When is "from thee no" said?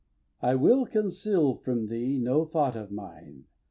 1.53-2.43